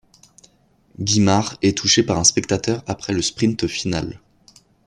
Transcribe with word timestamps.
Guimard 0.99 1.59
est 1.61 1.77
touché 1.77 2.01
par 2.01 2.17
un 2.17 2.23
spectateur 2.23 2.83
après 2.87 3.13
le 3.13 3.21
sprint 3.21 3.67
final. 3.67 4.19